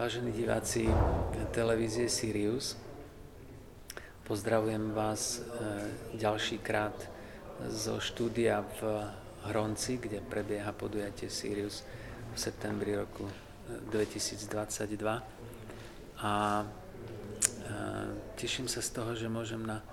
[0.00, 0.88] vážení diváci
[1.52, 2.72] televízie Sirius.
[4.24, 6.96] Pozdravujem vás e, ďalší krát
[7.68, 9.04] zo štúdia v
[9.52, 11.84] Hronci, kde prebieha podujatie Sirius
[12.32, 13.28] v septembri roku
[13.92, 14.88] 2022.
[14.88, 15.20] E,
[16.24, 16.66] A e,
[18.40, 19.84] teším sa z toho, že môžem na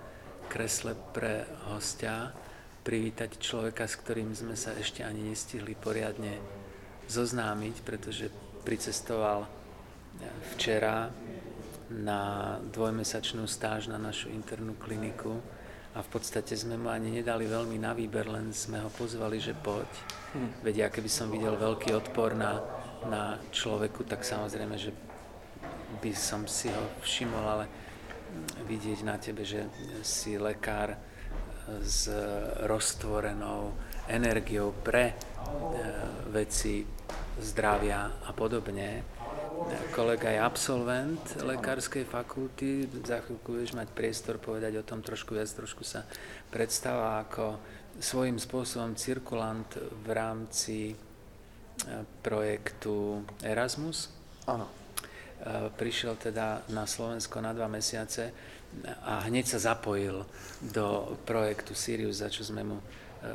[0.48, 2.32] kresle pre hostia
[2.80, 6.40] privítať človeka, s ktorým sme sa ešte ani nestihli poriadne
[7.12, 8.32] zoznámiť, pretože
[8.64, 9.57] pricestoval
[10.54, 11.10] včera
[11.88, 15.40] na dvojmesačnú stáž na našu internú kliniku
[15.96, 19.56] a v podstate sme mu ani nedali veľmi na výber, len sme ho pozvali, že
[19.56, 19.88] poď.
[20.36, 20.50] Hm.
[20.62, 22.60] Veď ja keby som videl veľký odpor na,
[23.08, 24.92] na človeku, tak samozrejme, že
[26.04, 27.66] by som si ho všimol, ale
[28.68, 29.64] vidieť na tebe, že
[30.04, 31.00] si lekár,
[31.84, 32.08] s
[32.64, 33.76] roztvorenou
[34.08, 35.14] energiou pre e,
[36.32, 36.80] veci
[37.36, 39.17] zdravia a podobne.
[39.90, 45.50] Kolega je absolvent lekárskej fakulty, za chvíľku budeš mať priestor povedať o tom trošku viac,
[45.50, 46.06] trošku sa
[46.54, 47.58] predstáva ako
[47.98, 49.66] svojím spôsobom cirkulant
[50.06, 50.96] v rámci e,
[52.22, 54.14] projektu Erasmus.
[54.46, 54.70] Áno.
[54.70, 54.72] E,
[55.74, 58.30] prišiel teda na Slovensko na dva mesiace
[59.02, 60.22] a hneď sa zapojil
[60.62, 62.84] do projektu Sirius, za čo sme mu e,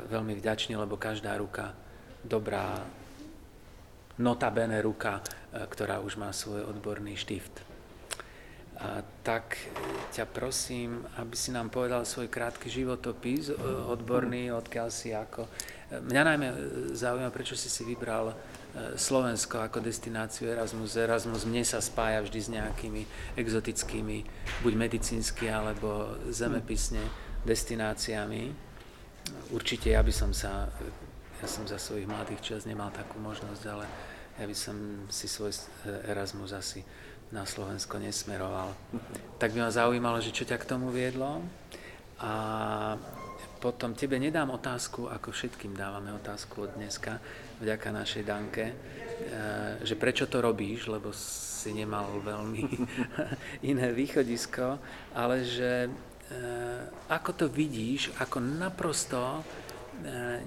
[0.08, 1.76] veľmi vďační, lebo každá ruka,
[2.24, 2.80] dobrá,
[4.18, 7.64] notabene ruka, e, ktorá už má svoj odborný štift.
[8.74, 9.54] A tak
[10.10, 13.54] ťa prosím, aby si nám povedal svoj krátky životopis e,
[13.88, 15.46] odborný, odkiaľ si ako.
[15.94, 16.48] Mňa najmä
[16.90, 18.34] zaujíma, prečo si si vybral
[18.98, 20.98] Slovensko ako destináciu Erasmus.
[20.98, 23.02] Erasmus mne sa spája vždy s nejakými
[23.38, 24.26] exotickými,
[24.66, 26.98] buď medicínsky alebo zemepisne
[27.46, 28.50] destináciami.
[29.54, 30.66] Určite ja by som sa,
[31.44, 33.84] ja som za svojich mladých čas nemal takú možnosť, ale
[34.40, 35.52] ja by som si svoj
[36.08, 36.80] Erasmus asi
[37.36, 38.72] na Slovensko nesmeroval.
[39.36, 41.44] Tak by ma zaujímalo, že čo ťa k tomu viedlo.
[42.24, 42.32] A
[43.60, 47.20] potom tebe nedám otázku, ako všetkým dávame otázku od dneska,
[47.60, 48.74] vďaka našej Danke, eh,
[49.84, 52.64] že prečo to robíš, lebo si nemal veľmi
[53.72, 54.80] iné východisko,
[55.12, 59.44] ale že eh, ako to vidíš, ako naprosto
[60.08, 60.40] eh,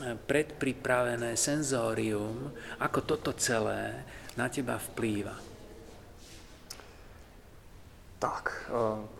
[0.00, 4.04] nepredpripravené senzórium, ako toto celé
[4.36, 5.34] na teba vplýva.
[8.18, 8.70] Tak,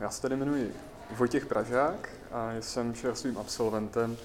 [0.00, 0.74] já se tady jmenuji
[1.10, 4.16] Vojtěch Pražák a jsem čerstvým absolventem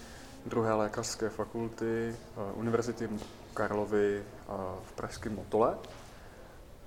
[0.46, 3.10] druhé lékařské fakulty eh, Univerzity
[3.54, 4.54] Karlovy eh,
[4.84, 5.78] v Pražském Motole.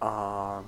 [0.00, 0.64] A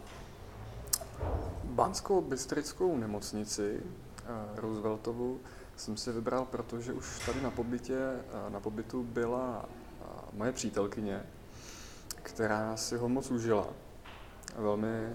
[1.64, 4.24] Banskou bystrickou nemocnici eh,
[4.56, 5.40] Rooseveltovu
[5.76, 7.98] jsem si vybral, protože už tady na, pobytě,
[8.48, 9.64] na pobytu byla
[10.32, 11.22] moje přítelkyně,
[12.22, 13.66] která si ho moc užila.
[14.56, 15.12] Velmi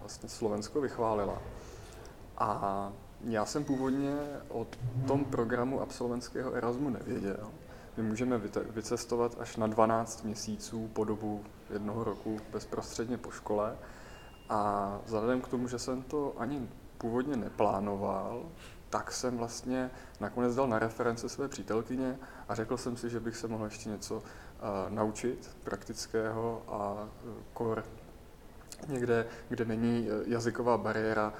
[0.00, 1.42] vlastně Slovensko vychválila.
[2.38, 2.92] A
[3.24, 4.16] já jsem původně
[4.48, 4.66] o
[5.06, 7.50] tom programu absolventského Erasmu nevěděl.
[7.96, 8.38] My můžeme
[8.70, 13.76] vycestovat až na 12 měsíců po dobu jednoho roku bezprostředně po škole.
[14.48, 18.42] A vzhledem k tomu, že jsem to ani původně neplánoval,
[18.90, 19.90] tak jsem vlastně
[20.20, 22.18] nakonec dal na reference své přítelkyně
[22.48, 24.22] a řekl jsem si, že bych se mohl ještě něco uh,
[24.88, 27.84] naučit praktického a uh, kor
[28.86, 31.32] někde, kde není eh, jazyková bariéra,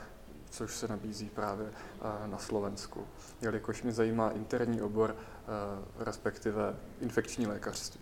[0.51, 3.07] což se nabízí právě eh, na Slovensku,
[3.41, 8.01] jelikož mě zajímá interní obor, eh, respektive infekční lékařství.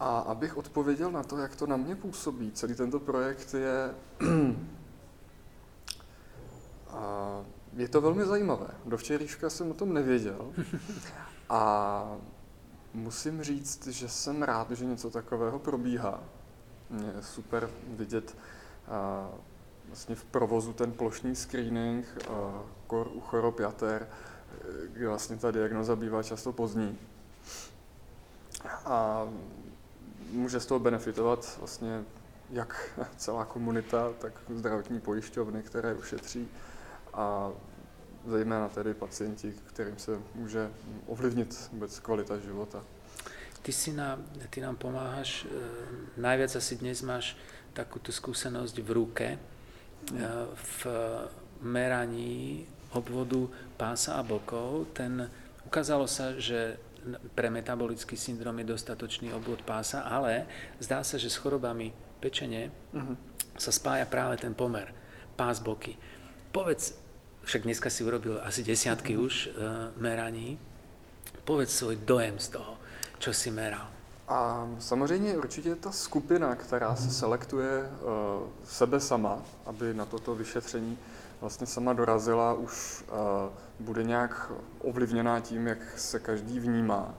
[0.00, 3.94] A abych odpověděl na to, jak to na mě působí, celý tento projekt je,
[7.76, 8.66] je to velmi zajímavé.
[8.84, 10.52] Do včerejška jsem o tom nevěděl
[11.48, 12.16] a
[12.94, 16.20] musím říct, že jsem rád, že něco takového probíhá.
[16.90, 18.36] Je super vidět
[19.88, 22.06] vlastně v provozu ten plošný screening
[22.86, 24.08] kor u chorob jater,
[24.92, 26.98] kde vlastně ta diagnoza bývá často pozdní.
[28.84, 29.28] A
[30.30, 32.04] může z toho benefitovat vlastně
[32.50, 36.48] jak celá komunita, tak zdravotní pojišťovny, které ušetří
[37.14, 37.52] a
[38.26, 40.70] zejména tedy pacienti, kterým se může
[41.06, 42.84] ovlivnit vůbec kvalita života.
[43.62, 44.18] Ty, si na,
[44.50, 45.48] ty nám pomáhaš, e,
[46.20, 47.36] najviac asi dnes máš
[47.72, 49.38] takúto skúsenosť v ruke,
[50.54, 50.86] v
[51.60, 54.92] meraní obvodu pása a bokov.
[54.92, 55.30] Ten,
[55.66, 56.76] ukázalo sa, že
[57.34, 60.46] pre metabolický syndrom je dostatočný obvod pása, ale
[60.80, 63.16] zdá sa, že s chorobami pečene uh-huh.
[63.60, 64.88] sa spája práve ten pomer
[65.36, 65.98] pás boky.
[66.48, 66.96] Povedz,
[67.44, 69.24] však dneska si urobil asi desiatky uh-huh.
[69.24, 70.58] už uh, meraní,
[71.44, 72.76] povedz svoj dojem z toho,
[73.18, 73.90] čo si meral.
[74.28, 80.98] A samozřejmě určitě ta skupina, která se selektuje uh, sebe sama, aby na toto vyšetření
[81.40, 83.16] vlastně sama dorazila, už uh,
[83.80, 87.14] bude nějak ovlivněná tím, jak se každý vnímá.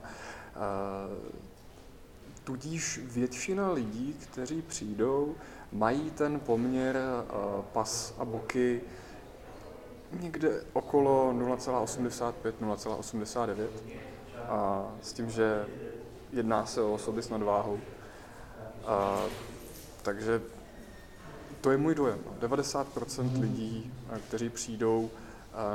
[2.44, 5.34] Tudíž většina lidí, kteří přijdou,
[5.72, 6.96] mají ten poměr
[7.72, 8.80] pas a boky
[10.12, 13.66] někde okolo 0,85-0,89
[14.48, 15.64] a s tím, že
[16.32, 17.80] jedná se o osoby s nadváhou.
[18.86, 19.22] A,
[20.02, 20.42] takže
[21.60, 22.18] to je můj dojem.
[22.40, 23.40] 90% mhm.
[23.40, 23.92] lidí,
[24.28, 25.10] kteří přijdou,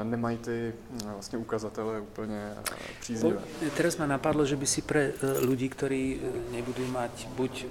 [0.04, 0.74] nemají ty
[1.04, 2.54] vlastně ukazatele úplně
[3.00, 3.42] příznivé.
[3.77, 6.22] Teraz ma napadlo, že by si pre ľudí, ktorí
[6.54, 7.66] nebudú mať buď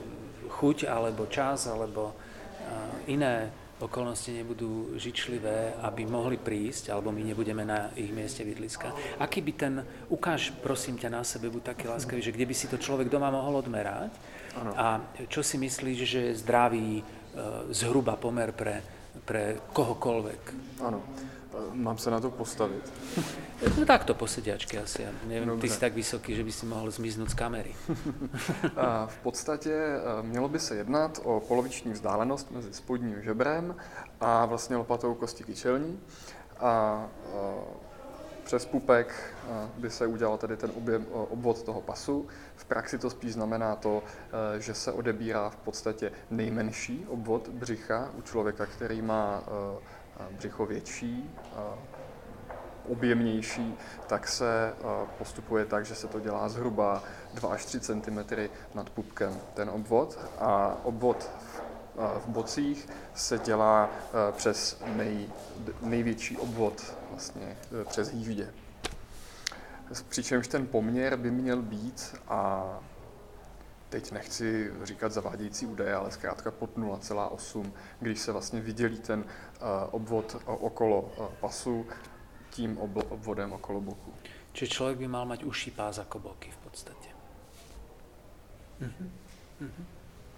[0.50, 2.10] chuť, alebo čas, alebo
[3.06, 8.92] iné okolnosti nebudú žičlivé, aby mohli prísť, alebo my nebudeme na ich mieste bydliska.
[9.16, 9.74] Aký by ten,
[10.12, 13.32] ukáž prosím ťa na sebe, buď taký láskavý, že kde by si to človek doma
[13.32, 14.12] mohol odmerať
[14.60, 14.70] ano.
[14.76, 14.86] a
[15.26, 17.02] čo si myslíš, že je zdravý e,
[17.72, 18.84] zhruba pomer pre,
[19.24, 20.42] pre kohokoľvek?
[20.84, 21.00] Áno.
[21.75, 22.85] Mám sa na to postaviť.
[23.61, 25.05] No takto po sediačke asi.
[25.05, 25.61] Ja neviem, Dobře.
[25.61, 27.75] ty si tak vysoký, že by si mohl zmiznúť z kamery.
[29.06, 33.76] v podstatě e, mělo by se jednat o poloviční vzdálenost mezi spodním žebrem
[34.20, 36.00] a vlastně lopatou kosti kyčelní.
[36.61, 37.38] A e,
[38.44, 42.29] přes pupek e, by se udělal tedy ten objem, obvod toho pasu.
[42.56, 44.02] V praxi to spíš znamená to,
[44.58, 49.44] že se odebírá v podstatě nejmenší obvod břicha u člověka, který má
[50.31, 51.31] břicho větší,
[52.88, 53.75] objemnější,
[54.06, 54.75] tak se
[55.19, 57.02] postupuje tak, že se to dělá zhruba
[57.34, 58.19] 2 až 3 cm
[58.75, 61.31] nad pupkem ten obvod a obvod
[61.96, 63.90] v bocích se dělá
[64.32, 65.28] přes nej,
[65.82, 68.52] největší obvod vlastně e, přes hýždě.
[70.08, 72.64] Přičemž ten poměr by měl být a
[73.90, 79.66] teď nechci říkat zavádějící údaje, ale zkrátka pod 0,8, když se vlastně vydělí ten uh,
[79.90, 81.87] obvod okolo uh, pasu
[82.50, 82.78] tím
[83.08, 84.14] obvodem okolo boku.
[84.52, 87.08] Čiže člověk by mal mať uší pás ako boky v podstatě.
[88.81, 89.10] Mm-hmm.
[89.62, 89.84] Mm-hmm.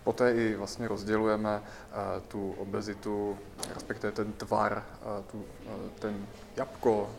[0.05, 3.39] Poté i vlastně rozdělujeme uh, tu obezitu,
[3.75, 6.27] respektive ten tvar, uh, tu, uh, ten
[6.57, 7.11] jabko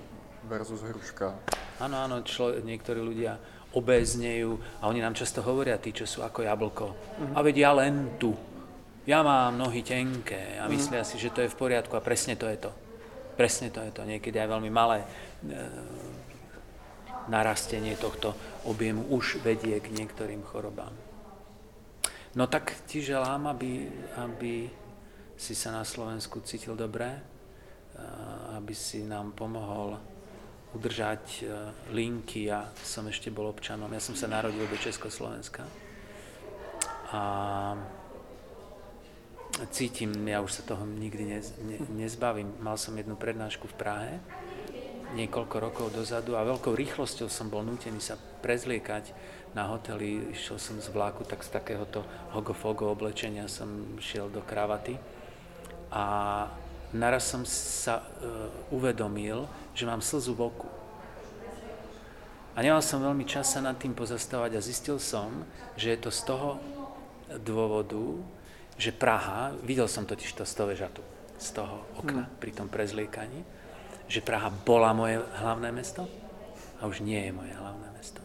[0.43, 1.39] versus hruška.
[1.79, 3.39] Áno, áno, člo, niektorí ľudia
[3.73, 6.87] obéznejú a oni nám často hovoria, tí, čo sú ako jablko.
[6.93, 7.33] Mm-hmm.
[7.35, 8.31] A veď ja len tu.
[9.03, 10.71] Ja mám nohy tenké a mhm.
[10.73, 11.19] myslia mm-hmm.
[11.19, 12.71] si, že to je v poriadku a presne to je to.
[13.33, 14.05] Presne to je to.
[14.05, 15.07] Niekedy aj veľmi malé e,
[17.33, 18.37] narastenie tohto
[18.69, 20.93] objemu už vedie k niektorým chorobám.
[22.37, 23.89] No tak ti želám, aby,
[24.21, 24.69] aby
[25.37, 27.09] si sa na Slovensku cítil dobre,
[28.57, 29.97] aby si nám pomohol
[30.73, 31.41] udržať e,
[31.93, 32.49] linky.
[32.49, 35.65] Ja som ešte bol občanom, ja som sa narodil do Československa.
[37.13, 37.21] A
[39.69, 42.57] cítim, ja už sa toho nikdy nez, ne, nezbavím.
[42.57, 44.13] Mal som jednu prednášku v Prahe
[45.13, 49.13] niekoľko rokov dozadu a veľkou rýchlosťou som bol nútený sa prezliekať
[49.53, 50.33] na hoteli.
[50.33, 52.01] Išiel som z vláku, tak z takéhoto
[52.33, 54.97] hogofogo oblečenia som šiel do kravaty.
[55.93, 56.49] A
[56.93, 60.69] naraz som sa uh, uvedomil, že mám slzu v oku.
[62.53, 65.41] A nemal som veľmi čas sa nad tým pozastavať a zistil som,
[65.73, 66.61] že je to z toho
[67.41, 68.21] dôvodu,
[68.77, 71.01] že Praha, videl som totiž to z toho vežatu,
[71.41, 72.37] z toho okna hmm.
[72.37, 73.41] pri tom prezliekaní,
[74.05, 76.05] že Praha bola moje hlavné mesto
[76.77, 78.21] a už nie je moje hlavné mesto.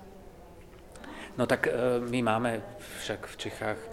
[1.40, 2.60] No tak e, my máme
[3.00, 3.88] však v Čechách e,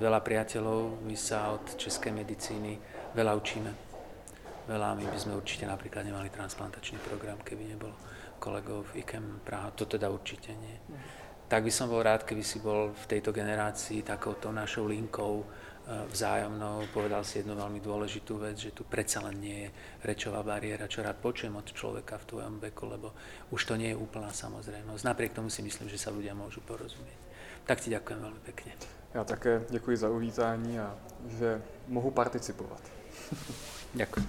[0.00, 3.88] veľa priateľov, my sa od českej medicíny veľa učíme
[4.68, 5.00] veľa.
[5.00, 7.96] My by sme určite napríklad nemali transplantačný program, keby nebolo
[8.36, 9.72] kolegov v IKEM Praha.
[9.74, 10.76] To teda určite nie.
[11.48, 15.44] Tak by som bol rád, keby si bol v tejto generácii takouto našou linkou e,
[16.12, 16.92] vzájomnou.
[16.92, 19.68] Povedal si jednu veľmi dôležitú vec, že tu predsa len nie je
[20.04, 23.16] rečová bariéra, čo rád počujem od človeka v tvojom veku, lebo
[23.48, 25.08] už to nie je úplná samozrejmosť.
[25.08, 27.16] Napriek tomu si myslím, že sa ľudia môžu porozumieť.
[27.64, 28.97] Tak ti ďakujem veľmi pekne.
[29.14, 30.96] Já také děkuji za uvítání a
[31.28, 32.80] že mohu participovat.
[33.94, 34.28] Ďakujem.